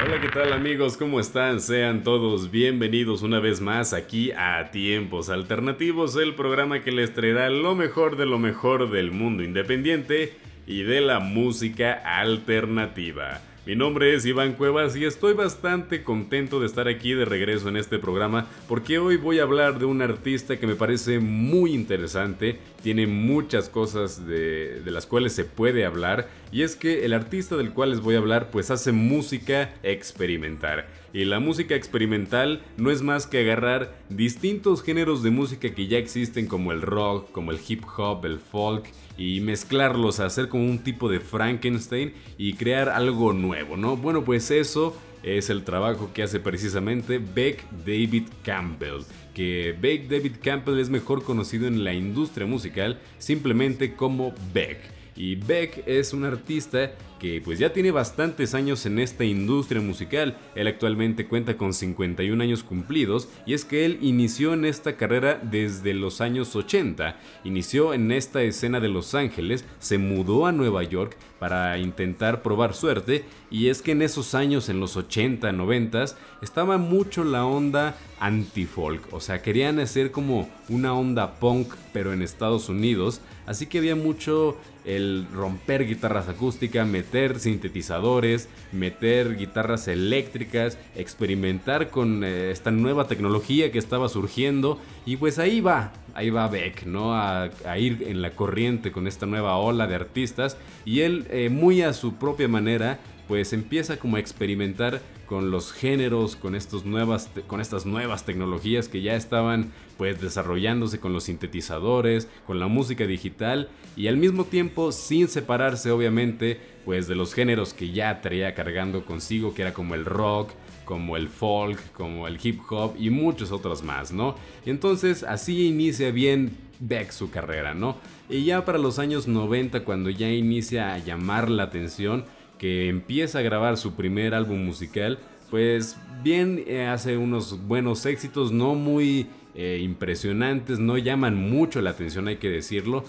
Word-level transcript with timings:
Hola, 0.00 0.20
¿qué 0.20 0.28
tal 0.28 0.52
amigos? 0.52 0.96
¿Cómo 0.96 1.18
están? 1.18 1.60
Sean 1.60 2.04
todos 2.04 2.52
bienvenidos 2.52 3.22
una 3.22 3.40
vez 3.40 3.60
más 3.60 3.92
aquí 3.92 4.30
a 4.30 4.70
Tiempos 4.70 5.28
Alternativos, 5.28 6.14
el 6.14 6.36
programa 6.36 6.84
que 6.84 6.92
les 6.92 7.12
traerá 7.12 7.50
lo 7.50 7.74
mejor 7.74 8.16
de 8.16 8.24
lo 8.24 8.38
mejor 8.38 8.90
del 8.90 9.10
mundo 9.10 9.42
independiente 9.42 10.34
y 10.68 10.84
de 10.84 11.00
la 11.00 11.18
música 11.18 11.94
alternativa. 12.04 13.40
Mi 13.68 13.76
nombre 13.76 14.14
es 14.14 14.24
Iván 14.24 14.54
Cuevas 14.54 14.96
y 14.96 15.04
estoy 15.04 15.34
bastante 15.34 16.02
contento 16.02 16.58
de 16.58 16.64
estar 16.64 16.88
aquí 16.88 17.12
de 17.12 17.26
regreso 17.26 17.68
en 17.68 17.76
este 17.76 17.98
programa 17.98 18.46
porque 18.66 18.98
hoy 18.98 19.18
voy 19.18 19.40
a 19.40 19.42
hablar 19.42 19.78
de 19.78 19.84
un 19.84 20.00
artista 20.00 20.56
que 20.56 20.66
me 20.66 20.74
parece 20.74 21.20
muy 21.20 21.74
interesante, 21.74 22.60
tiene 22.82 23.06
muchas 23.06 23.68
cosas 23.68 24.26
de, 24.26 24.80
las 24.86 25.04
cuales 25.04 25.34
se 25.34 25.44
puede 25.44 25.84
hablar 25.84 26.30
y 26.50 26.62
es 26.62 26.76
que 26.76 27.04
el 27.04 27.12
artista 27.12 27.58
del 27.58 27.74
cual 27.74 27.90
les 27.90 28.00
voy 28.00 28.14
a 28.14 28.18
hablar 28.20 28.50
pues 28.50 28.70
hace 28.70 28.90
música 28.92 29.74
experimental. 29.82 30.86
Y 31.12 31.26
la 31.26 31.38
música 31.38 31.74
experimental 31.74 32.62
no 32.78 32.90
es 32.90 33.02
más 33.02 33.26
que 33.26 33.40
agarrar 33.40 33.94
distintos 34.08 34.82
géneros 34.82 35.22
de 35.22 35.30
música 35.30 35.74
que 35.74 35.88
ya 35.88 35.98
existen 35.98 36.46
como 36.46 36.72
el 36.72 36.80
rock, 36.80 37.30
como 37.32 37.50
el 37.50 37.60
hip 37.68 37.84
hop, 37.98 38.24
el 38.24 38.38
folk 38.38 38.86
y 39.18 39.40
mezclarlos, 39.40 40.20
hacer 40.20 40.48
como 40.48 40.64
un 40.64 40.78
tipo 40.78 41.10
de 41.10 41.20
Frankenstein 41.20 42.14
y 42.38 42.54
crear 42.54 42.88
algo 42.88 43.32
nuevo, 43.32 43.76
¿no? 43.76 43.96
Bueno, 43.96 44.24
pues 44.24 44.50
eso 44.50 44.96
es 45.22 45.50
el 45.50 45.64
trabajo 45.64 46.10
que 46.14 46.22
hace 46.22 46.38
precisamente 46.40 47.18
Beck 47.18 47.68
David 47.84 48.28
Campbell. 48.44 49.02
Que 49.34 49.76
Beck 49.78 50.08
David 50.08 50.36
Campbell 50.42 50.78
es 50.78 50.88
mejor 50.88 51.24
conocido 51.24 51.66
en 51.66 51.84
la 51.84 51.92
industria 51.92 52.46
musical 52.46 53.00
simplemente 53.18 53.94
como 53.94 54.32
Beck. 54.54 54.97
Y 55.18 55.34
Beck 55.34 55.82
es 55.84 56.12
un 56.12 56.24
artista 56.24 56.92
que 57.18 57.40
pues 57.44 57.58
ya 57.58 57.72
tiene 57.72 57.90
bastantes 57.90 58.54
años 58.54 58.86
en 58.86 59.00
esta 59.00 59.24
industria 59.24 59.82
musical. 59.82 60.38
Él 60.54 60.68
actualmente 60.68 61.26
cuenta 61.26 61.56
con 61.56 61.74
51 61.74 62.40
años 62.40 62.62
cumplidos 62.62 63.28
y 63.44 63.54
es 63.54 63.64
que 63.64 63.84
él 63.84 63.98
inició 64.00 64.54
en 64.54 64.64
esta 64.64 64.96
carrera 64.96 65.40
desde 65.42 65.92
los 65.92 66.20
años 66.20 66.54
80. 66.54 67.16
Inició 67.42 67.94
en 67.94 68.12
esta 68.12 68.42
escena 68.42 68.78
de 68.78 68.88
Los 68.88 69.16
Ángeles, 69.16 69.64
se 69.80 69.98
mudó 69.98 70.46
a 70.46 70.52
Nueva 70.52 70.84
York 70.84 71.16
para 71.40 71.76
intentar 71.78 72.42
probar 72.42 72.72
suerte 72.72 73.24
y 73.50 73.68
es 73.68 73.82
que 73.82 73.92
en 73.92 74.02
esos 74.02 74.36
años, 74.36 74.68
en 74.68 74.78
los 74.78 74.96
80, 74.96 75.50
90, 75.50 76.04
estaba 76.42 76.78
mucho 76.78 77.24
la 77.24 77.44
onda 77.44 77.96
anti-folk, 78.20 79.12
o 79.12 79.20
sea, 79.20 79.42
querían 79.42 79.78
hacer 79.78 80.10
como 80.10 80.50
una 80.68 80.92
onda 80.92 81.38
punk 81.38 81.74
pero 81.92 82.12
en 82.12 82.22
Estados 82.22 82.68
Unidos, 82.68 83.20
así 83.48 83.66
que 83.66 83.78
había 83.78 83.96
mucho 83.96 84.56
el 84.84 85.26
romper 85.32 85.86
guitarras 85.86 86.28
acústicas, 86.28 86.86
meter 86.86 87.40
sintetizadores, 87.40 88.48
meter 88.72 89.36
guitarras 89.36 89.88
eléctricas, 89.88 90.78
experimentar 90.94 91.90
con 91.90 92.24
eh, 92.24 92.50
esta 92.50 92.70
nueva 92.70 93.06
tecnología 93.06 93.72
que 93.72 93.78
estaba 93.78 94.08
surgiendo 94.08 94.78
y 95.04 95.16
pues 95.16 95.38
ahí 95.38 95.60
va, 95.60 95.92
ahí 96.14 96.30
va 96.30 96.48
Beck, 96.48 96.84
¿no? 96.84 97.14
A, 97.14 97.50
ir 97.78 98.04
en 98.06 98.22
la 98.22 98.30
corriente 98.30 98.92
con 98.92 99.06
esta 99.06 99.26
nueva 99.26 99.56
ola 99.56 99.86
de 99.86 99.94
artistas 99.94 100.56
y 100.84 101.00
él 101.00 101.26
eh, 101.30 101.48
muy 101.48 101.82
a 101.82 101.92
su 101.92 102.14
propia 102.14 102.48
manera 102.48 102.98
pues 103.28 103.52
empieza 103.52 103.98
como 103.98 104.16
a 104.16 104.20
experimentar 104.20 105.02
con 105.26 105.50
los 105.50 105.72
géneros, 105.72 106.34
con, 106.34 106.54
estos 106.54 106.86
nuevas, 106.86 107.30
con 107.46 107.60
estas 107.60 107.84
nuevas 107.84 108.24
tecnologías 108.24 108.88
que 108.88 109.02
ya 109.02 109.14
estaban 109.14 109.70
pues 109.98 110.20
desarrollándose 110.20 110.98
con 110.98 111.12
los 111.12 111.24
sintetizadores, 111.24 112.26
con 112.46 112.58
la 112.58 112.66
música 112.66 113.06
digital 113.06 113.68
y 113.94 114.06
al 114.08 114.16
mismo 114.16 114.44
tiempo 114.44 114.90
sin 114.90 115.28
separarse 115.28 115.90
obviamente 115.90 116.58
pues 116.86 117.06
de 117.06 117.14
los 117.14 117.34
géneros 117.34 117.74
que 117.74 117.92
ya 117.92 118.22
traía 118.22 118.54
cargando 118.54 119.04
consigo, 119.04 119.52
que 119.52 119.60
era 119.60 119.74
como 119.74 119.94
el 119.94 120.06
rock, 120.06 120.50
como 120.86 121.18
el 121.18 121.28
folk, 121.28 121.92
como 121.92 122.26
el 122.26 122.38
hip 122.42 122.62
hop 122.70 122.94
y 122.98 123.10
muchos 123.10 123.52
otros 123.52 123.82
más, 123.82 124.10
¿no? 124.10 124.36
Entonces 124.64 125.22
así 125.22 125.66
inicia 125.66 126.10
bien 126.10 126.56
Beck 126.80 127.10
su 127.10 127.30
carrera, 127.30 127.74
¿no? 127.74 127.98
Y 128.30 128.44
ya 128.44 128.64
para 128.64 128.78
los 128.78 128.98
años 128.98 129.28
90 129.28 129.84
cuando 129.84 130.08
ya 130.08 130.30
inicia 130.30 130.94
a 130.94 130.98
llamar 130.98 131.50
la 131.50 131.64
atención, 131.64 132.24
que 132.58 132.88
empieza 132.88 133.38
a 133.38 133.42
grabar 133.42 133.76
su 133.76 133.94
primer 133.94 134.34
álbum 134.34 134.64
musical, 134.64 135.18
pues 135.50 135.96
bien 136.22 136.62
eh, 136.66 136.86
hace 136.86 137.16
unos 137.16 137.66
buenos 137.66 138.04
éxitos, 138.06 138.52
no 138.52 138.74
muy 138.74 139.28
eh, 139.54 139.80
impresionantes, 139.82 140.78
no 140.78 140.98
llaman 140.98 141.36
mucho 141.36 141.80
la 141.80 141.90
atención, 141.90 142.28
hay 142.28 142.36
que 142.36 142.50
decirlo. 142.50 143.04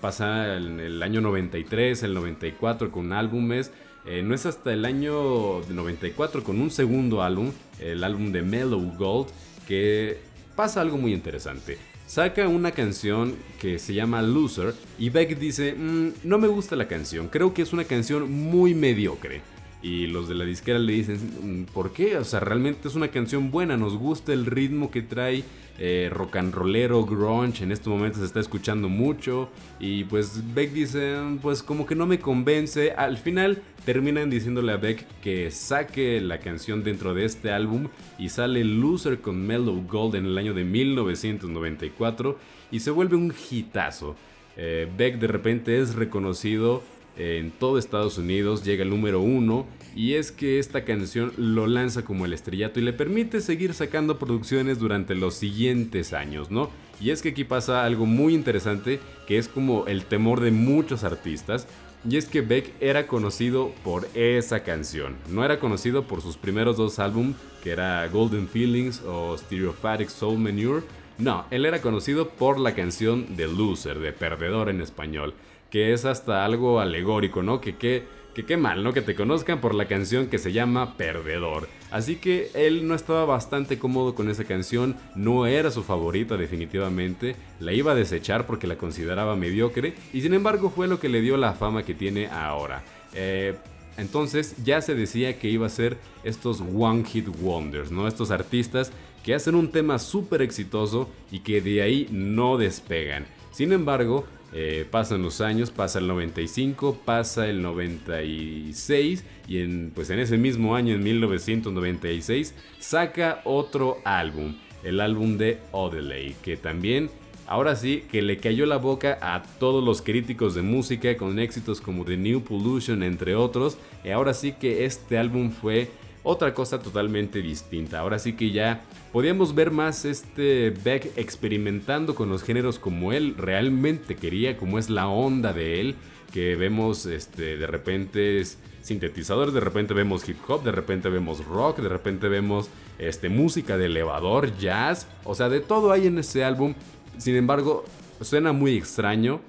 pasa 0.00 0.56
en 0.56 0.80
el 0.80 1.02
año 1.02 1.20
93, 1.20 2.02
el 2.04 2.14
94 2.14 2.92
con 2.92 3.12
álbumes. 3.12 3.72
Eh, 4.06 4.22
no 4.22 4.34
es 4.34 4.44
hasta 4.44 4.72
el 4.72 4.84
año 4.84 5.62
94 5.62 6.44
con 6.44 6.60
un 6.60 6.70
segundo 6.70 7.22
álbum, 7.22 7.52
el 7.80 8.04
álbum 8.04 8.32
de 8.32 8.42
Mellow 8.42 8.96
Gold, 8.98 9.28
que 9.66 10.18
pasa 10.54 10.82
algo 10.82 10.98
muy 10.98 11.14
interesante 11.14 11.78
saca 12.14 12.46
una 12.46 12.70
canción 12.70 13.34
que 13.60 13.80
se 13.80 13.92
llama 13.92 14.22
Loser 14.22 14.72
y 15.00 15.10
Beck 15.10 15.36
dice, 15.36 15.74
mm, 15.74 16.10
no 16.22 16.38
me 16.38 16.46
gusta 16.46 16.76
la 16.76 16.86
canción, 16.86 17.26
creo 17.26 17.52
que 17.52 17.62
es 17.62 17.72
una 17.72 17.82
canción 17.82 18.30
muy 18.30 18.72
mediocre. 18.72 19.42
Y 19.84 20.06
los 20.06 20.30
de 20.30 20.34
la 20.34 20.46
disquera 20.46 20.78
le 20.78 20.94
dicen, 20.94 21.18
mm, 21.42 21.64
¿por 21.64 21.92
qué? 21.92 22.16
O 22.16 22.24
sea, 22.24 22.40
realmente 22.40 22.88
es 22.88 22.94
una 22.94 23.08
canción 23.08 23.50
buena, 23.50 23.76
nos 23.76 23.98
gusta 23.98 24.32
el 24.32 24.46
ritmo 24.46 24.90
que 24.90 25.02
trae, 25.02 25.44
eh, 25.78 26.08
rock 26.10 26.36
and 26.36 26.54
rollero, 26.54 27.04
grunge, 27.04 27.64
en 27.64 27.70
este 27.70 27.90
momento 27.90 28.18
se 28.18 28.24
está 28.24 28.40
escuchando 28.40 28.88
mucho. 28.88 29.50
Y 29.78 30.04
pues 30.04 30.40
Beck 30.54 30.72
dice, 30.72 31.18
pues 31.42 31.62
como 31.62 31.84
que 31.84 31.94
no 31.94 32.06
me 32.06 32.18
convence. 32.18 32.92
Al 32.92 33.18
final 33.18 33.62
terminan 33.84 34.30
diciéndole 34.30 34.72
a 34.72 34.78
Beck 34.78 35.04
que 35.20 35.50
saque 35.50 36.18
la 36.22 36.38
canción 36.38 36.82
dentro 36.82 37.12
de 37.12 37.26
este 37.26 37.52
álbum 37.52 37.88
y 38.18 38.30
sale 38.30 38.64
Loser 38.64 39.20
con 39.20 39.46
Mellow 39.46 39.86
Gold 39.86 40.14
en 40.14 40.24
el 40.24 40.38
año 40.38 40.54
de 40.54 40.64
1994 40.64 42.38
y 42.70 42.80
se 42.80 42.90
vuelve 42.90 43.16
un 43.16 43.34
hitazo. 43.50 44.16
Eh, 44.56 44.88
Beck 44.96 45.18
de 45.18 45.26
repente 45.26 45.78
es 45.78 45.94
reconocido 45.94 46.82
en 47.16 47.50
todo 47.50 47.78
Estados 47.78 48.18
Unidos, 48.18 48.64
llega 48.64 48.82
el 48.82 48.90
número 48.90 49.20
uno 49.20 49.66
y 49.94 50.14
es 50.14 50.32
que 50.32 50.58
esta 50.58 50.84
canción 50.84 51.32
lo 51.36 51.66
lanza 51.66 52.04
como 52.04 52.24
el 52.24 52.32
estrellato 52.32 52.80
y 52.80 52.82
le 52.82 52.92
permite 52.92 53.40
seguir 53.40 53.74
sacando 53.74 54.18
producciones 54.18 54.78
durante 54.78 55.14
los 55.14 55.34
siguientes 55.34 56.12
años, 56.12 56.50
¿no? 56.50 56.70
Y 57.00 57.10
es 57.10 57.22
que 57.22 57.30
aquí 57.30 57.44
pasa 57.44 57.84
algo 57.84 58.06
muy 58.06 58.34
interesante 58.34 59.00
que 59.26 59.38
es 59.38 59.48
como 59.48 59.86
el 59.86 60.04
temor 60.04 60.40
de 60.40 60.50
muchos 60.50 61.04
artistas 61.04 61.66
y 62.08 62.16
es 62.16 62.26
que 62.26 62.42
Beck 62.42 62.72
era 62.80 63.06
conocido 63.06 63.72
por 63.82 64.06
esa 64.14 64.62
canción, 64.62 65.16
no 65.28 65.44
era 65.44 65.58
conocido 65.58 66.06
por 66.06 66.20
sus 66.20 66.36
primeros 66.36 66.76
dos 66.76 66.98
álbumes 66.98 67.36
que 67.62 67.70
era 67.70 68.06
Golden 68.08 68.46
Feelings 68.46 69.00
o 69.06 69.38
Stereophatic 69.38 70.08
Soul 70.10 70.38
Manure, 70.38 70.82
no, 71.18 71.46
él 71.50 71.66
era 71.66 71.80
conocido 71.80 72.28
por 72.28 72.58
la 72.58 72.74
canción 72.74 73.36
de 73.36 73.48
Loser, 73.48 73.98
de 73.98 74.12
Perdedor 74.12 74.68
en 74.68 74.80
español 74.80 75.34
que 75.74 75.92
es 75.92 76.04
hasta 76.04 76.44
algo 76.44 76.78
alegórico, 76.78 77.42
¿no? 77.42 77.60
Que 77.60 77.74
qué 77.74 78.04
que 78.32 78.44
qué 78.44 78.56
mal, 78.56 78.84
¿no? 78.84 78.92
Que 78.92 79.02
te 79.02 79.16
conozcan 79.16 79.60
por 79.60 79.74
la 79.74 79.86
canción 79.86 80.28
que 80.28 80.38
se 80.38 80.52
llama 80.52 80.96
Perdedor. 80.96 81.68
Así 81.90 82.14
que 82.14 82.50
él 82.54 82.86
no 82.86 82.94
estaba 82.94 83.24
bastante 83.24 83.76
cómodo 83.76 84.14
con 84.14 84.30
esa 84.30 84.44
canción, 84.44 84.94
no 85.16 85.46
era 85.46 85.72
su 85.72 85.82
favorita 85.82 86.36
definitivamente, 86.36 87.34
la 87.58 87.72
iba 87.72 87.90
a 87.90 87.96
desechar 87.96 88.46
porque 88.46 88.68
la 88.68 88.76
consideraba 88.76 89.34
mediocre 89.34 89.94
y 90.12 90.20
sin 90.20 90.32
embargo 90.32 90.70
fue 90.70 90.86
lo 90.86 91.00
que 91.00 91.08
le 91.08 91.22
dio 91.22 91.36
la 91.36 91.54
fama 91.54 91.84
que 91.84 91.94
tiene 91.94 92.28
ahora. 92.28 92.84
Eh, 93.12 93.56
entonces 93.96 94.54
ya 94.64 94.80
se 94.80 94.94
decía 94.94 95.40
que 95.40 95.48
iba 95.48 95.66
a 95.66 95.70
ser 95.70 95.96
estos 96.22 96.60
One 96.60 97.04
Hit 97.04 97.28
Wonders, 97.40 97.90
¿no? 97.90 98.06
Estos 98.06 98.30
artistas 98.30 98.92
que 99.24 99.34
hacen 99.34 99.54
un 99.54 99.68
tema 99.68 99.98
súper 99.98 100.42
exitoso 100.42 101.08
y 101.32 101.40
que 101.40 101.60
de 101.60 101.82
ahí 101.82 102.06
no 102.12 102.58
despegan. 102.58 103.26
Sin 103.50 103.72
embargo, 103.72 104.26
eh, 104.52 104.86
pasan 104.88 105.22
los 105.22 105.40
años, 105.40 105.70
pasa 105.70 105.98
el 105.98 106.06
95, 106.06 106.98
pasa 107.04 107.48
el 107.48 107.62
96 107.62 109.24
y 109.48 109.58
en, 109.58 109.90
pues 109.94 110.10
en 110.10 110.20
ese 110.20 110.36
mismo 110.36 110.76
año, 110.76 110.94
en 110.94 111.02
1996, 111.02 112.54
saca 112.78 113.40
otro 113.44 113.98
álbum, 114.04 114.54
el 114.84 115.00
álbum 115.00 115.38
de 115.38 115.58
Odelay, 115.72 116.36
que 116.42 116.56
también, 116.56 117.10
ahora 117.46 117.74
sí, 117.76 118.04
que 118.12 118.22
le 118.22 118.36
cayó 118.36 118.66
la 118.66 118.76
boca 118.76 119.18
a 119.22 119.42
todos 119.58 119.82
los 119.82 120.02
críticos 120.02 120.54
de 120.54 120.62
música 120.62 121.16
con 121.16 121.38
éxitos 121.38 121.80
como 121.80 122.04
The 122.04 122.18
New 122.18 122.42
Pollution, 122.42 123.02
entre 123.02 123.34
otros, 123.34 123.78
y 124.04 124.10
ahora 124.10 124.34
sí 124.34 124.52
que 124.52 124.84
este 124.84 125.18
álbum 125.18 125.50
fue 125.50 125.90
otra 126.24 126.54
cosa 126.54 126.80
totalmente 126.80 127.40
distinta. 127.40 128.00
Ahora 128.00 128.18
sí 128.18 128.32
que 128.32 128.50
ya 128.50 128.82
podíamos 129.12 129.54
ver 129.54 129.70
más 129.70 130.04
este 130.04 130.70
Beck 130.70 131.12
experimentando 131.16 132.16
con 132.16 132.28
los 132.28 132.42
géneros 132.42 132.80
como 132.80 133.12
él 133.12 133.34
realmente 133.36 134.16
quería, 134.16 134.56
como 134.56 134.78
es 134.80 134.90
la 134.90 135.06
onda 135.06 135.52
de 135.52 135.80
él, 135.80 135.94
que 136.32 136.56
vemos 136.56 137.06
este, 137.06 137.56
de 137.56 137.66
repente 137.68 138.42
sintetizadores, 138.80 139.54
de 139.54 139.60
repente 139.60 139.94
vemos 139.94 140.28
hip 140.28 140.38
hop, 140.48 140.64
de 140.64 140.72
repente 140.72 141.08
vemos 141.08 141.44
rock, 141.44 141.78
de 141.78 141.88
repente 141.88 142.28
vemos 142.28 142.68
este, 142.98 143.28
música 143.28 143.78
de 143.78 143.86
elevador, 143.86 144.56
jazz, 144.58 145.06
o 145.24 145.34
sea, 145.34 145.48
de 145.48 145.60
todo 145.60 145.92
hay 145.92 146.06
en 146.06 146.18
ese 146.18 146.42
álbum. 146.42 146.74
Sin 147.18 147.36
embargo, 147.36 147.84
suena 148.20 148.52
muy 148.52 148.76
extraño 148.76 149.40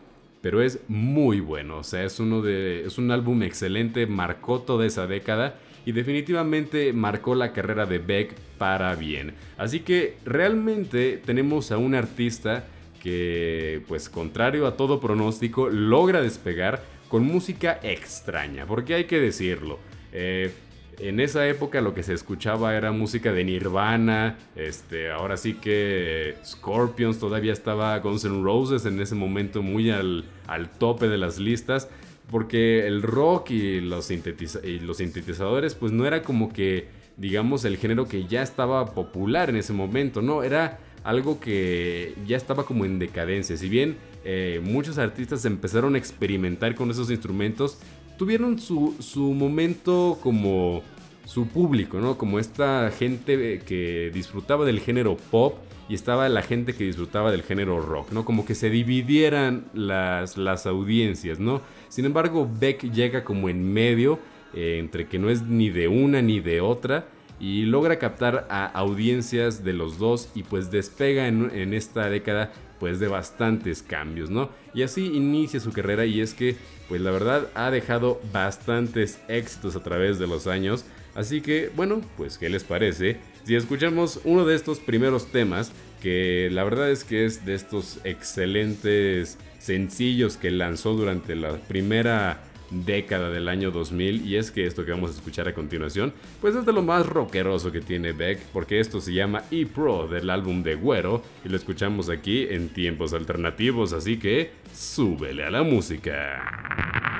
pero 0.45 0.61
es 0.61 0.77
muy 0.87 1.39
bueno. 1.39 1.79
O 1.79 1.83
sea, 1.83 2.03
es, 2.03 2.19
uno 2.19 2.43
de, 2.43 2.85
es 2.85 2.99
un 2.99 3.09
álbum 3.09 3.41
excelente, 3.41 4.05
marcó 4.05 4.59
toda 4.59 4.85
esa 4.85 5.07
década 5.07 5.55
y 5.85 5.91
definitivamente 5.91 6.91
marcó 6.93 7.35
la 7.35 7.53
carrera 7.53 7.85
de 7.85 7.99
Beck 7.99 8.33
para 8.57 8.95
bien. 8.95 9.33
Así 9.57 9.81
que 9.81 10.17
realmente 10.25 11.21
tenemos 11.23 11.71
a 11.71 11.77
un 11.77 11.95
artista 11.95 12.65
que, 13.01 13.83
pues 13.87 14.09
contrario 14.09 14.65
a 14.65 14.75
todo 14.75 14.99
pronóstico, 14.99 15.69
logra 15.69 16.21
despegar 16.21 16.81
con 17.07 17.23
música 17.23 17.79
extraña, 17.83 18.65
porque 18.65 18.95
hay 18.95 19.03
que 19.05 19.19
decirlo. 19.19 19.79
Eh, 20.11 20.51
en 20.99 21.19
esa 21.19 21.47
época 21.47 21.81
lo 21.81 21.93
que 21.93 22.03
se 22.03 22.13
escuchaba 22.13 22.75
era 22.75 22.91
música 22.91 23.31
de 23.31 23.43
Nirvana, 23.43 24.37
este, 24.55 25.11
ahora 25.11 25.37
sí 25.37 25.55
que 25.55 26.35
Scorpions 26.43 27.19
todavía 27.19 27.53
estaba 27.53 27.97
Guns 27.99 28.25
N' 28.25 28.43
Roses 28.43 28.85
en 28.85 28.99
ese 28.99 29.13
momento 29.13 29.61
muy 29.61 29.91
al, 29.91 30.25
al 30.47 30.69
tope 30.69 31.07
de 31.07 31.17
las 31.17 31.37
listas, 31.37 31.89
porque 32.29 32.87
el 32.87 33.01
rock 33.01 33.51
y 33.51 33.81
los, 33.81 34.05
sintetizadores 34.05 35.75
pues 35.75 35.91
no 35.91 36.05
era 36.05 36.21
como 36.23 36.51
que 36.51 36.87
digamos 37.17 37.65
el 37.65 37.77
género 37.77 38.07
que 38.07 38.25
ya 38.25 38.41
estaba 38.41 38.93
popular 38.93 39.49
en 39.49 39.57
ese 39.57 39.73
momento, 39.73 40.21
no, 40.21 40.43
era 40.43 40.79
algo 41.03 41.39
que 41.39 42.15
ya 42.25 42.35
estaba 42.35 42.65
como 42.65 42.83
en 42.83 42.99
decadencia, 42.99 43.57
si 43.57 43.69
bien 43.69 43.97
eh, 44.23 44.59
muchos 44.63 44.97
artistas 44.97 45.45
empezaron 45.45 45.95
a 45.95 45.97
experimentar 45.97 46.75
con 46.75 46.89
esos 46.89 47.11
instrumentos, 47.11 47.77
tuvieron 48.17 48.59
su, 48.59 48.95
su 48.99 49.33
momento 49.33 50.17
como 50.21 50.81
su 51.25 51.47
público, 51.47 51.99
¿no? 51.99 52.17
Como 52.17 52.39
esta 52.39 52.91
gente 52.91 53.59
que 53.59 54.11
disfrutaba 54.13 54.65
del 54.65 54.79
género 54.79 55.17
pop 55.17 55.57
y 55.87 55.93
estaba 55.93 56.27
la 56.29 56.41
gente 56.41 56.73
que 56.73 56.83
disfrutaba 56.83 57.31
del 57.31 57.43
género 57.43 57.81
rock, 57.81 58.11
¿no? 58.11 58.25
Como 58.25 58.45
que 58.45 58.55
se 58.55 58.69
dividieran 58.69 59.65
las, 59.73 60.37
las 60.37 60.65
audiencias, 60.65 61.39
¿no? 61.39 61.61
Sin 61.95 62.03
embargo, 62.03 62.45
Beck 62.59 62.91
llega 62.91 63.23
como 63.23 63.47
en 63.47 63.71
medio, 63.71 64.19
eh, 64.53 64.79
entre 64.79 65.07
que 65.07 65.17
no 65.17 65.29
es 65.29 65.43
ni 65.43 65.69
de 65.69 65.87
una 65.87 66.21
ni 66.21 66.41
de 66.41 66.59
otra, 66.59 67.07
y 67.39 67.61
logra 67.61 67.99
captar 67.99 68.47
a 68.49 68.65
audiencias 68.65 69.63
de 69.63 69.71
los 69.71 69.97
dos 69.97 70.29
y 70.35 70.43
pues 70.43 70.69
despega 70.69 71.29
en, 71.29 71.49
en 71.55 71.73
esta 71.73 72.09
década 72.09 72.51
pues 72.81 72.99
de 72.99 73.07
bastantes 73.07 73.81
cambios, 73.81 74.29
¿no? 74.29 74.49
Y 74.73 74.81
así 74.81 75.05
inicia 75.05 75.61
su 75.61 75.71
carrera 75.71 76.05
y 76.05 76.19
es 76.19 76.33
que 76.33 76.57
pues 76.89 76.99
la 76.99 77.11
verdad 77.11 77.47
ha 77.55 77.71
dejado 77.71 78.19
bastantes 78.33 79.21
éxitos 79.29 79.77
a 79.77 79.83
través 79.83 80.19
de 80.19 80.27
los 80.27 80.47
años. 80.47 80.83
Así 81.15 81.39
que 81.39 81.71
bueno, 81.77 82.01
pues 82.17 82.37
¿qué 82.37 82.49
les 82.49 82.65
parece? 82.65 83.19
Si 83.45 83.55
escuchamos 83.55 84.19
uno 84.25 84.43
de 84.43 84.55
estos 84.55 84.81
primeros 84.81 85.31
temas, 85.31 85.71
que 86.01 86.49
la 86.51 86.65
verdad 86.65 86.91
es 86.91 87.05
que 87.05 87.23
es 87.23 87.45
de 87.45 87.55
estos 87.55 87.99
excelentes 88.03 89.37
sencillos 89.65 90.37
que 90.37 90.51
lanzó 90.51 90.93
durante 90.93 91.35
la 91.35 91.57
primera 91.57 92.43
década 92.69 93.29
del 93.29 93.47
año 93.47 93.71
2000 93.71 94.27
y 94.27 94.37
es 94.37 94.51
que 94.51 94.65
esto 94.65 94.85
que 94.85 94.91
vamos 94.91 95.11
a 95.11 95.13
escuchar 95.15 95.47
a 95.47 95.53
continuación 95.53 96.13
pues 96.41 96.55
es 96.55 96.65
de 96.65 96.73
lo 96.73 96.81
más 96.81 97.05
rockeroso 97.05 97.71
que 97.71 97.81
tiene 97.81 98.11
Beck 98.11 98.39
porque 98.53 98.79
esto 98.79 99.01
se 99.01 99.13
llama 99.13 99.43
E-Pro 99.51 100.07
del 100.07 100.29
álbum 100.29 100.63
de 100.63 100.75
Güero 100.75 101.21
y 101.43 101.49
lo 101.49 101.57
escuchamos 101.57 102.09
aquí 102.09 102.47
en 102.49 102.69
tiempos 102.69 103.13
alternativos 103.13 103.93
así 103.93 104.17
que 104.17 104.51
súbele 104.73 105.43
a 105.45 105.51
la 105.51 105.63
música. 105.63 107.14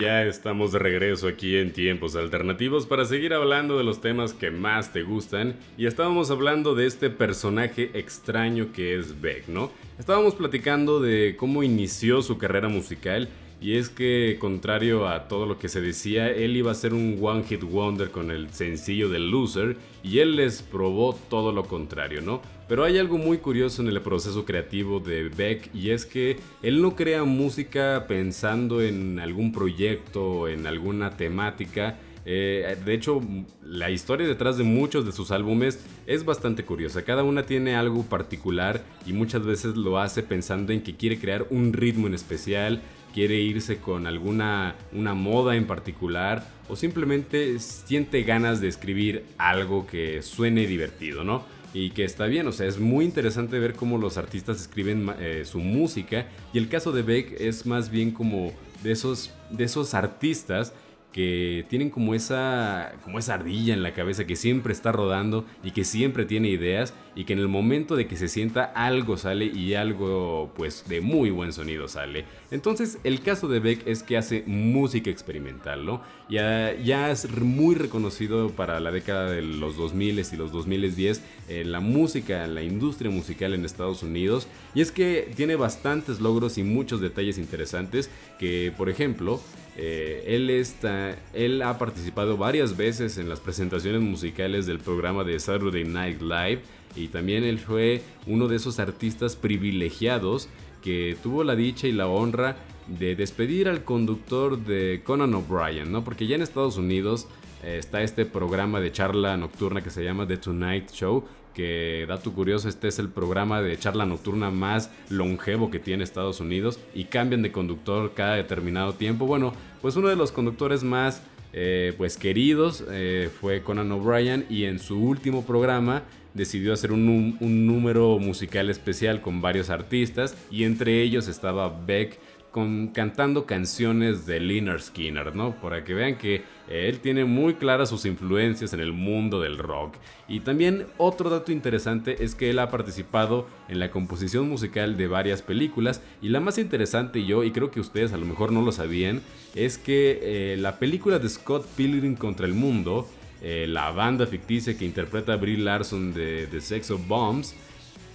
Ya 0.00 0.24
estamos 0.24 0.72
de 0.72 0.78
regreso 0.78 1.28
aquí 1.28 1.56
en 1.56 1.72
Tiempos 1.72 2.16
Alternativos 2.16 2.86
para 2.86 3.04
seguir 3.04 3.34
hablando 3.34 3.76
de 3.76 3.84
los 3.84 4.00
temas 4.00 4.32
que 4.32 4.50
más 4.50 4.94
te 4.94 5.02
gustan 5.02 5.56
y 5.76 5.84
estábamos 5.84 6.30
hablando 6.30 6.74
de 6.74 6.86
este 6.86 7.10
personaje 7.10 7.90
extraño 7.92 8.72
que 8.72 8.98
es 8.98 9.20
Beck, 9.20 9.48
¿no? 9.48 9.70
Estábamos 9.98 10.34
platicando 10.34 11.00
de 11.00 11.36
cómo 11.36 11.62
inició 11.62 12.22
su 12.22 12.38
carrera 12.38 12.68
musical 12.68 13.28
y 13.60 13.76
es 13.76 13.88
que, 13.88 14.38
contrario 14.40 15.06
a 15.06 15.28
todo 15.28 15.46
lo 15.46 15.58
que 15.58 15.68
se 15.68 15.80
decía, 15.80 16.30
él 16.30 16.56
iba 16.56 16.70
a 16.70 16.74
ser 16.74 16.94
un 16.94 17.18
One 17.20 17.44
Hit 17.44 17.62
Wonder 17.62 18.10
con 18.10 18.30
el 18.30 18.50
sencillo 18.52 19.08
de 19.08 19.18
Loser, 19.18 19.76
y 20.02 20.20
él 20.20 20.36
les 20.36 20.62
probó 20.62 21.14
todo 21.28 21.52
lo 21.52 21.64
contrario, 21.64 22.22
¿no? 22.22 22.40
Pero 22.68 22.84
hay 22.84 22.98
algo 22.98 23.18
muy 23.18 23.38
curioso 23.38 23.82
en 23.82 23.88
el 23.88 24.00
proceso 24.00 24.44
creativo 24.44 25.00
de 25.00 25.28
Beck, 25.28 25.74
y 25.74 25.90
es 25.90 26.06
que 26.06 26.38
él 26.62 26.80
no 26.80 26.96
crea 26.96 27.24
música 27.24 28.06
pensando 28.08 28.80
en 28.80 29.18
algún 29.18 29.52
proyecto, 29.52 30.48
en 30.48 30.66
alguna 30.66 31.16
temática, 31.16 31.98
eh, 32.24 32.76
de 32.84 32.94
hecho, 32.94 33.20
la 33.62 33.90
historia 33.90 34.26
detrás 34.26 34.58
de 34.58 34.64
muchos 34.64 35.06
de 35.06 35.12
sus 35.12 35.30
álbumes 35.30 35.84
es 36.06 36.24
bastante 36.24 36.64
curiosa. 36.64 37.02
Cada 37.02 37.22
una 37.22 37.44
tiene 37.44 37.76
algo 37.76 38.04
particular 38.04 38.82
y 39.06 39.12
muchas 39.12 39.44
veces 39.44 39.76
lo 39.76 39.98
hace 39.98 40.22
pensando 40.22 40.72
en 40.72 40.82
que 40.82 40.96
quiere 40.96 41.18
crear 41.18 41.46
un 41.50 41.72
ritmo 41.72 42.06
en 42.06 42.14
especial, 42.14 42.82
quiere 43.12 43.36
irse 43.36 43.78
con 43.78 44.06
alguna 44.06 44.76
una 44.92 45.14
moda 45.14 45.56
en 45.56 45.66
particular 45.66 46.46
o 46.68 46.76
simplemente 46.76 47.58
siente 47.58 48.22
ganas 48.22 48.60
de 48.60 48.68
escribir 48.68 49.24
algo 49.38 49.86
que 49.86 50.22
suene 50.22 50.66
divertido, 50.66 51.24
¿no? 51.24 51.44
Y 51.72 51.90
que 51.90 52.04
está 52.04 52.26
bien, 52.26 52.46
o 52.48 52.52
sea, 52.52 52.66
es 52.66 52.78
muy 52.78 53.04
interesante 53.04 53.58
ver 53.58 53.74
cómo 53.74 53.96
los 53.98 54.16
artistas 54.16 54.60
escriben 54.60 55.08
eh, 55.20 55.44
su 55.44 55.60
música 55.60 56.26
y 56.52 56.58
el 56.58 56.68
caso 56.68 56.92
de 56.92 57.02
Beck 57.02 57.40
es 57.40 57.66
más 57.66 57.90
bien 57.90 58.10
como 58.10 58.52
de 58.82 58.92
esos, 58.92 59.32
de 59.50 59.64
esos 59.64 59.94
artistas 59.94 60.72
que 61.12 61.66
tienen 61.68 61.90
como 61.90 62.14
esa, 62.14 62.92
como 63.02 63.18
esa 63.18 63.34
ardilla 63.34 63.74
en 63.74 63.82
la 63.82 63.94
cabeza 63.94 64.26
que 64.26 64.36
siempre 64.36 64.72
está 64.72 64.92
rodando 64.92 65.44
y 65.64 65.72
que 65.72 65.84
siempre 65.84 66.24
tiene 66.24 66.48
ideas 66.48 66.94
y 67.16 67.24
que 67.24 67.32
en 67.32 67.40
el 67.40 67.48
momento 67.48 67.96
de 67.96 68.06
que 68.06 68.16
se 68.16 68.28
sienta 68.28 68.64
algo 68.64 69.16
sale 69.16 69.46
y 69.46 69.74
algo 69.74 70.52
pues 70.56 70.84
de 70.88 71.00
muy 71.00 71.30
buen 71.30 71.52
sonido 71.52 71.88
sale. 71.88 72.24
Entonces 72.52 72.98
el 73.02 73.22
caso 73.22 73.48
de 73.48 73.58
Beck 73.58 73.86
es 73.86 74.04
que 74.04 74.16
hace 74.16 74.44
música 74.46 75.10
experimental, 75.10 75.84
¿no? 75.84 76.02
Ya, 76.28 76.70
es 77.10 77.28
muy 77.40 77.74
reconocido 77.74 78.50
para 78.50 78.78
la 78.78 78.92
década 78.92 79.30
de 79.30 79.42
los 79.42 79.76
2000 79.76 80.20
y 80.32 80.36
los 80.36 80.52
2010 80.52 81.22
en 81.48 81.72
la 81.72 81.80
música, 81.80 82.44
en 82.44 82.54
la 82.54 82.62
industria 82.62 83.10
musical 83.10 83.54
en 83.54 83.64
Estados 83.64 84.04
Unidos 84.04 84.46
y 84.74 84.80
es 84.80 84.92
que 84.92 85.32
tiene 85.34 85.56
bastantes 85.56 86.20
logros 86.20 86.56
y 86.58 86.62
muchos 86.62 87.00
detalles 87.00 87.38
interesantes 87.38 88.10
que 88.38 88.72
por 88.76 88.88
ejemplo 88.88 89.40
eh, 89.82 90.24
él, 90.26 90.50
está, 90.50 91.16
él 91.32 91.62
ha 91.62 91.78
participado 91.78 92.36
varias 92.36 92.76
veces 92.76 93.16
en 93.16 93.30
las 93.30 93.40
presentaciones 93.40 94.02
musicales 94.02 94.66
del 94.66 94.78
programa 94.78 95.24
de 95.24 95.40
Saturday 95.40 95.84
Night 95.84 96.20
Live 96.20 96.60
y 96.94 97.08
también 97.08 97.44
él 97.44 97.58
fue 97.58 98.02
uno 98.26 98.46
de 98.46 98.56
esos 98.56 98.78
artistas 98.78 99.36
privilegiados 99.36 100.50
que 100.82 101.16
tuvo 101.22 101.44
la 101.44 101.56
dicha 101.56 101.86
y 101.86 101.92
la 101.92 102.08
honra 102.08 102.58
de 102.88 103.16
despedir 103.16 103.70
al 103.70 103.82
conductor 103.82 104.58
de 104.58 105.00
Conan 105.02 105.32
O'Brien, 105.32 105.90
¿no? 105.90 106.04
Porque 106.04 106.26
ya 106.26 106.36
en 106.36 106.42
Estados 106.42 106.76
Unidos 106.76 107.26
eh, 107.62 107.78
está 107.78 108.02
este 108.02 108.26
programa 108.26 108.80
de 108.80 108.92
charla 108.92 109.38
nocturna 109.38 109.82
que 109.82 109.88
se 109.88 110.04
llama 110.04 110.26
The 110.26 110.36
Tonight 110.36 110.90
Show, 110.90 111.24
que 111.54 112.04
dato 112.08 112.32
curioso, 112.32 112.68
este 112.68 112.88
es 112.88 112.98
el 112.98 113.08
programa 113.08 113.62
de 113.62 113.78
charla 113.78 114.06
nocturna 114.06 114.50
más 114.50 114.90
longevo 115.08 115.70
que 115.70 115.78
tiene 115.78 116.04
Estados 116.04 116.40
Unidos 116.40 116.78
y 116.94 117.04
cambian 117.04 117.42
de 117.42 117.52
conductor 117.52 118.12
cada 118.14 118.34
determinado 118.34 118.94
tiempo. 118.94 119.26
Bueno, 119.26 119.52
pues 119.82 119.96
uno 119.96 120.08
de 120.08 120.16
los 120.16 120.32
conductores 120.32 120.82
más 120.82 121.22
eh, 121.52 121.94
pues 121.96 122.16
queridos 122.16 122.84
eh, 122.90 123.28
fue 123.40 123.62
Conan 123.62 123.90
O'Brien 123.90 124.46
y 124.48 124.64
en 124.64 124.78
su 124.78 124.98
último 125.02 125.44
programa 125.44 126.04
decidió 126.32 126.72
hacer 126.72 126.92
un, 126.92 127.36
un 127.40 127.66
número 127.66 128.18
musical 128.20 128.70
especial 128.70 129.20
con 129.20 129.42
varios 129.42 129.68
artistas 129.68 130.36
y 130.50 130.62
entre 130.62 131.02
ellos 131.02 131.26
estaba 131.26 131.68
Beck 131.86 132.20
cantando 132.52 133.46
canciones 133.46 134.26
de 134.26 134.40
Leonard 134.40 134.80
Skinner, 134.80 135.34
¿no? 135.36 135.54
Para 135.60 135.84
que 135.84 135.94
vean 135.94 136.18
que 136.18 136.42
él 136.68 136.98
tiene 136.98 137.24
muy 137.24 137.54
claras 137.54 137.88
sus 137.88 138.04
influencias 138.06 138.72
en 138.72 138.80
el 138.80 138.92
mundo 138.92 139.40
del 139.40 139.58
rock. 139.58 139.94
Y 140.28 140.40
también 140.40 140.86
otro 140.98 141.30
dato 141.30 141.52
interesante 141.52 142.24
es 142.24 142.34
que 142.34 142.50
él 142.50 142.58
ha 142.58 142.70
participado 142.70 143.46
en 143.68 143.78
la 143.78 143.90
composición 143.90 144.48
musical 144.48 144.96
de 144.96 145.06
varias 145.06 145.42
películas. 145.42 146.02
Y 146.20 146.28
la 146.28 146.40
más 146.40 146.58
interesante 146.58 147.24
yo, 147.24 147.44
y 147.44 147.52
creo 147.52 147.70
que 147.70 147.80
ustedes 147.80 148.12
a 148.12 148.18
lo 148.18 148.26
mejor 148.26 148.50
no 148.50 148.62
lo 148.62 148.72
sabían, 148.72 149.20
es 149.54 149.78
que 149.78 150.20
eh, 150.22 150.56
la 150.56 150.78
película 150.78 151.18
de 151.18 151.28
Scott 151.28 151.66
Pilgrim 151.76 152.16
contra 152.16 152.46
el 152.46 152.54
mundo, 152.54 153.08
eh, 153.42 153.66
la 153.68 153.90
banda 153.92 154.26
ficticia 154.26 154.76
que 154.76 154.84
interpreta 154.84 155.34
a 155.34 155.40
Larson 155.40 156.12
de 156.12 156.48
The 156.50 156.60
Sex 156.60 156.90
of 156.90 157.06
Bombs, 157.06 157.54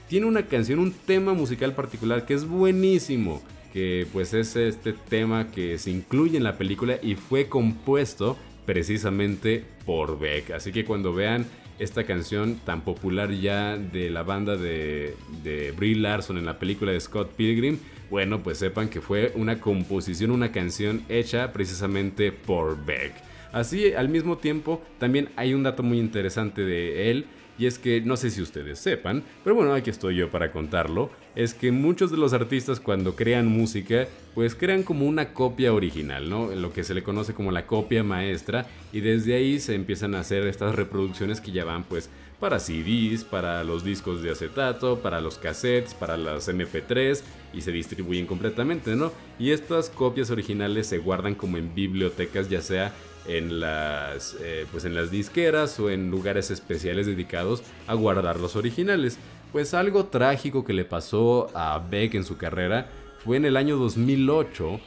tiene 0.10 0.28
una 0.28 0.46
canción, 0.46 0.80
un 0.80 0.92
tema 0.92 1.34
musical 1.34 1.74
particular 1.74 2.26
que 2.26 2.36
es 2.36 2.46
buenísimo 2.46 3.42
que 3.76 4.08
pues 4.14 4.34
es 4.34 4.56
este 4.56 4.94
tema 4.94 5.52
que 5.52 5.78
se 5.78 5.92
incluye 5.92 6.38
en 6.38 6.46
la 6.46 6.58
película 6.58 6.98
y 7.04 7.16
fue 7.16 7.50
compuesto 7.50 8.38
precisamente 8.66 9.66
por 9.86 10.18
Beck. 10.18 10.52
Así 10.52 10.72
que 10.72 10.86
cuando 10.86 11.14
vean 11.14 11.46
esta 11.78 12.06
canción 12.06 12.56
tan 12.64 12.86
popular 12.86 13.32
ya 13.32 13.76
de 13.76 14.10
la 14.10 14.24
banda 14.24 14.56
de, 14.56 15.18
de 15.44 15.74
Brie 15.74 15.98
Larson 15.98 16.38
en 16.38 16.46
la 16.46 16.58
película 16.58 16.94
de 16.94 17.02
Scott 17.02 17.34
Pilgrim, 17.34 17.78
bueno, 18.10 18.42
pues 18.42 18.60
sepan 18.60 18.88
que 18.88 19.02
fue 19.02 19.34
una 19.36 19.60
composición, 19.60 20.32
una 20.32 20.54
canción 20.54 21.04
hecha 21.10 21.52
precisamente 21.52 22.32
por 22.32 22.86
Beck. 22.86 23.12
Así, 23.52 23.92
al 23.92 24.08
mismo 24.08 24.38
tiempo, 24.38 24.82
también 25.00 25.28
hay 25.36 25.54
un 25.54 25.64
dato 25.64 25.84
muy 25.84 26.00
interesante 26.00 26.62
de 26.62 27.12
él, 27.12 27.26
y 27.58 27.66
es 27.66 27.80
que 27.80 28.02
no 28.02 28.18
sé 28.18 28.30
si 28.30 28.42
ustedes 28.42 28.80
sepan, 28.80 29.24
pero 29.44 29.56
bueno, 29.56 29.74
aquí 29.74 29.90
estoy 29.90 30.16
yo 30.16 30.30
para 30.30 30.52
contarlo, 30.52 31.10
es 31.36 31.54
que 31.54 31.72
muchos 31.72 32.12
de 32.12 32.18
los 32.18 32.34
artistas 32.34 32.80
cuando 32.80 33.16
crean 33.16 33.48
música, 33.48 34.08
pues 34.34 34.56
crean 34.56 34.84
como 34.84 35.06
una 35.06 35.34
copia 35.34 35.74
original, 35.74 36.30
¿no? 36.30 36.54
Lo 36.54 36.74
que 36.74 36.84
se 36.84 36.94
le 36.94 37.04
conoce 37.04 37.34
como 37.34 37.52
la 37.52 37.66
copia 37.66 38.04
maestra, 38.04 38.68
y 38.92 39.00
desde 39.00 39.36
ahí 39.36 39.60
se 39.60 39.76
empiezan 39.76 40.16
a 40.16 40.20
hacer 40.20 40.46
estas 40.48 40.76
reproducciones 40.76 41.42
que 41.42 41.52
ya 41.52 41.66
van 41.66 41.84
pues 41.84 42.10
para 42.40 42.60
CDs, 42.60 43.24
para 43.24 43.64
los 43.64 43.84
discos 43.84 44.22
de 44.22 44.32
acetato, 44.32 45.00
para 45.00 45.22
los 45.22 45.38
cassettes, 45.38 45.94
para 45.94 46.18
las 46.18 46.50
MP3 46.50 47.22
y 47.54 47.62
se 47.62 47.72
distribuyen 47.72 48.26
completamente, 48.26 48.96
¿no? 48.96 49.12
Y 49.40 49.52
estas 49.52 49.90
copias 49.90 50.30
originales 50.32 50.88
se 50.88 50.98
guardan 50.98 51.36
como 51.36 51.58
en 51.58 51.74
bibliotecas, 51.74 52.50
ya 52.50 52.62
sea 52.62 52.94
en 53.28 53.60
las, 53.60 54.36
eh, 54.42 54.66
pues 54.72 54.86
en 54.86 54.96
las 54.96 55.12
disqueras 55.12 55.80
o 55.80 55.90
en 55.90 56.12
lugares 56.12 56.52
especiales 56.52 57.06
dedicados 57.06 57.64
a 57.88 57.94
guardar 57.94 58.40
los 58.40 58.56
originales. 58.56 59.18
Pues 59.52 59.74
algo 59.74 60.06
trágico 60.06 60.66
que 60.66 60.74
le 60.74 60.86
pasó 60.86 61.50
a 61.54 61.80
Beck 61.80 62.16
en 62.16 62.24
su 62.24 62.38
carrera 62.38 62.90
fue 63.24 63.38
en 63.38 63.46
el 63.46 63.58
año 63.58 63.78
2008, 63.78 64.80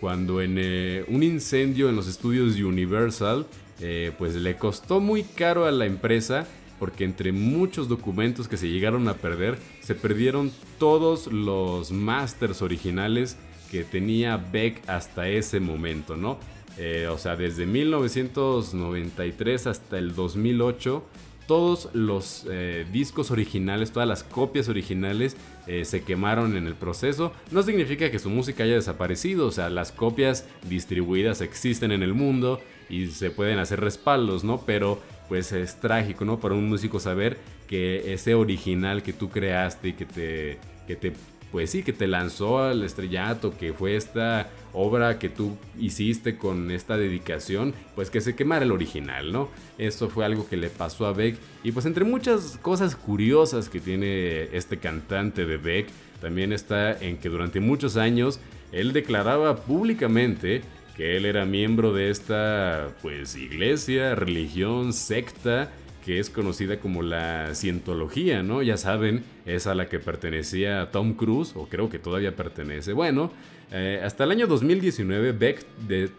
cuando 0.00 0.42
en 0.42 0.56
eh, 0.58 1.04
un 1.08 1.22
incendio 1.22 1.88
en 1.88 1.96
los 1.96 2.08
estudios 2.08 2.56
Universal, 2.56 3.46
eh, 3.80 4.12
pues 4.18 4.34
le 4.34 4.56
costó 4.56 5.00
muy 5.00 5.22
caro 5.22 5.66
a 5.66 5.70
la 5.70 5.86
empresa 5.86 6.46
porque 6.78 7.04
entre 7.04 7.32
muchos 7.32 7.88
documentos 7.88 8.48
que 8.48 8.56
se 8.56 8.68
llegaron 8.68 9.08
a 9.08 9.14
perder, 9.14 9.58
se 9.80 9.94
perdieron 9.94 10.52
todos 10.78 11.26
los 11.26 11.90
masters 11.90 12.62
originales 12.62 13.36
que 13.70 13.84
tenía 13.84 14.36
Beck 14.36 14.88
hasta 14.88 15.28
ese 15.28 15.60
momento, 15.60 16.16
¿no? 16.16 16.38
Eh, 16.78 17.08
o 17.08 17.18
sea, 17.18 17.36
desde 17.36 17.66
1993 17.66 19.66
hasta 19.66 19.98
el 19.98 20.14
2008, 20.14 21.04
todos 21.48 21.88
los 21.94 22.46
eh, 22.48 22.86
discos 22.92 23.30
originales, 23.30 23.90
todas 23.90 24.08
las 24.08 24.22
copias 24.22 24.68
originales 24.68 25.36
eh, 25.66 25.84
se 25.84 26.02
quemaron 26.02 26.56
en 26.56 26.66
el 26.66 26.74
proceso. 26.74 27.32
No 27.50 27.62
significa 27.62 28.10
que 28.10 28.18
su 28.18 28.30
música 28.30 28.64
haya 28.64 28.74
desaparecido, 28.74 29.46
o 29.46 29.50
sea, 29.50 29.70
las 29.70 29.90
copias 29.90 30.46
distribuidas 30.68 31.40
existen 31.40 31.90
en 31.90 32.02
el 32.02 32.14
mundo 32.14 32.60
y 32.88 33.08
se 33.08 33.30
pueden 33.30 33.58
hacer 33.58 33.80
respaldos, 33.80 34.44
¿no? 34.44 34.62
Pero 34.64 35.00
pues 35.28 35.52
es 35.52 35.80
trágico, 35.80 36.24
¿no? 36.24 36.38
Para 36.38 36.54
un 36.54 36.68
músico 36.68 37.00
saber 37.00 37.38
que 37.66 38.12
ese 38.12 38.34
original 38.34 39.02
que 39.02 39.12
tú 39.12 39.30
creaste 39.30 39.88
y 39.88 39.92
que 39.94 40.04
te, 40.04 40.58
que 40.86 40.96
te 40.96 41.12
pues 41.50 41.70
sí, 41.70 41.82
que 41.82 41.92
te 41.92 42.06
lanzó 42.06 42.58
al 42.58 42.82
estrellato, 42.82 43.56
que 43.56 43.72
fue 43.72 43.96
esta 43.96 44.50
obra 44.72 45.18
que 45.18 45.28
tú 45.28 45.56
hiciste 45.78 46.36
con 46.36 46.70
esta 46.70 46.96
dedicación, 46.96 47.74
pues 47.94 48.10
que 48.10 48.20
se 48.20 48.36
quemara 48.36 48.64
el 48.64 48.72
original, 48.72 49.32
¿no? 49.32 49.48
Eso 49.78 50.08
fue 50.08 50.24
algo 50.24 50.48
que 50.48 50.56
le 50.56 50.68
pasó 50.70 51.06
a 51.06 51.12
Beck 51.12 51.38
y 51.64 51.72
pues 51.72 51.86
entre 51.86 52.04
muchas 52.04 52.58
cosas 52.60 52.94
curiosas 52.96 53.68
que 53.68 53.80
tiene 53.80 54.44
este 54.56 54.78
cantante 54.78 55.46
de 55.46 55.56
Beck, 55.56 55.88
también 56.20 56.52
está 56.52 56.98
en 56.98 57.16
que 57.16 57.28
durante 57.28 57.60
muchos 57.60 57.96
años 57.96 58.40
él 58.72 58.92
declaraba 58.92 59.56
públicamente 59.56 60.62
que 60.96 61.16
él 61.16 61.24
era 61.24 61.46
miembro 61.46 61.92
de 61.94 62.10
esta 62.10 62.88
pues 63.02 63.36
iglesia, 63.36 64.14
religión, 64.14 64.92
secta 64.92 65.70
que 66.04 66.18
es 66.18 66.30
conocida 66.30 66.80
como 66.80 67.02
la 67.02 67.54
cientología, 67.54 68.42
¿no? 68.42 68.62
Ya 68.62 68.76
saben, 68.76 69.24
es 69.46 69.66
a 69.66 69.74
la 69.74 69.88
que 69.88 69.98
pertenecía 69.98 70.90
Tom 70.90 71.14
Cruise, 71.14 71.52
o 71.54 71.68
creo 71.68 71.88
que 71.88 71.98
todavía 71.98 72.34
pertenece. 72.36 72.92
Bueno, 72.92 73.32
eh, 73.70 74.00
hasta 74.02 74.24
el 74.24 74.30
año 74.30 74.46
2019 74.46 75.32
Beck 75.32 75.64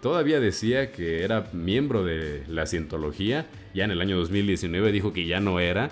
todavía 0.01 0.39
decía 0.39 0.91
que 0.91 1.23
era 1.23 1.49
miembro 1.53 2.03
de 2.03 2.43
la 2.47 2.65
cientología, 2.65 3.47
ya 3.73 3.85
en 3.85 3.91
el 3.91 4.01
año 4.01 4.17
2019 4.17 4.91
dijo 4.91 5.13
que 5.13 5.25
ya 5.25 5.39
no 5.39 5.59
era, 5.59 5.89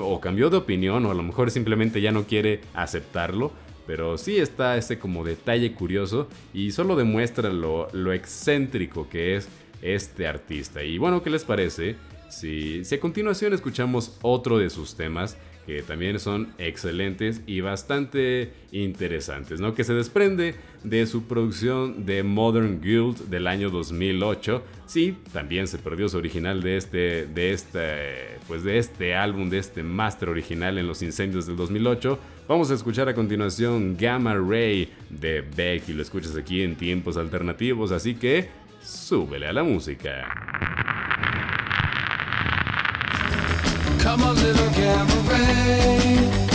o 0.00 0.20
cambió 0.20 0.50
de 0.50 0.56
opinión, 0.56 1.06
o 1.06 1.10
a 1.10 1.14
lo 1.14 1.22
mejor 1.22 1.50
simplemente 1.50 2.00
ya 2.00 2.12
no 2.12 2.24
quiere 2.24 2.60
aceptarlo. 2.74 3.52
Pero 3.86 4.18
sí 4.18 4.38
está 4.38 4.76
ese 4.76 4.98
como 4.98 5.22
detalle 5.22 5.72
curioso 5.72 6.28
y 6.52 6.72
solo 6.72 6.96
demuestra 6.96 7.50
lo, 7.50 7.88
lo 7.92 8.12
excéntrico 8.12 9.08
que 9.08 9.36
es 9.36 9.48
este 9.80 10.26
artista. 10.26 10.82
Y 10.82 10.98
bueno, 10.98 11.22
¿qué 11.22 11.30
les 11.30 11.44
parece? 11.44 11.94
Si, 12.28 12.82
a 12.92 13.00
continuación 13.00 13.52
escuchamos 13.52 14.16
otro 14.22 14.58
de 14.58 14.70
sus 14.70 14.96
temas 14.96 15.36
que 15.66 15.82
también 15.82 16.20
son 16.20 16.52
excelentes 16.58 17.40
y 17.44 17.60
bastante 17.60 18.52
interesantes, 18.70 19.60
¿no? 19.60 19.74
Que 19.74 19.82
se 19.82 19.94
desprende 19.94 20.54
de 20.84 21.06
su 21.06 21.24
producción 21.24 22.06
de 22.06 22.22
Modern 22.22 22.80
Guild 22.80 23.28
del 23.28 23.48
año 23.48 23.68
2008. 23.70 24.62
Sí, 24.86 25.16
también 25.32 25.66
se 25.66 25.78
perdió 25.78 26.08
su 26.08 26.18
original 26.18 26.62
de 26.62 26.76
este, 26.76 27.26
de 27.26 27.52
este, 27.52 28.38
pues 28.46 28.62
de 28.62 28.78
este 28.78 29.16
álbum, 29.16 29.50
de 29.50 29.58
este 29.58 29.82
máster 29.82 30.28
original 30.28 30.78
en 30.78 30.86
los 30.86 31.02
incendios 31.02 31.46
del 31.46 31.56
2008. 31.56 32.16
Vamos 32.46 32.70
a 32.70 32.74
escuchar 32.74 33.08
a 33.08 33.14
continuación 33.14 33.96
Gamma 33.98 34.36
Ray 34.36 34.88
de 35.10 35.40
Beck 35.40 35.88
y 35.88 35.94
lo 35.94 36.02
escuchas 36.02 36.36
aquí 36.36 36.62
en 36.62 36.76
tiempos 36.76 37.16
alternativos, 37.16 37.90
así 37.90 38.14
que 38.14 38.48
súbele 38.80 39.48
a 39.48 39.52
la 39.52 39.64
música. 39.64 40.85
Come 44.06 44.22
on, 44.22 44.36
little 44.36 44.70
cabaret. 44.70 46.45